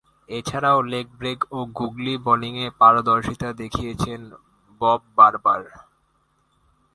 [0.29, 4.21] এছাড়াও leg break ও googly বোলিংয়ে পারদর্শিতা দেখিয়েছেন
[4.81, 5.61] বব বারবার।